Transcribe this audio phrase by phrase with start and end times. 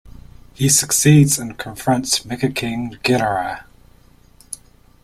[0.55, 3.65] He succeeds, and confronts Mecha-King Ghidorah.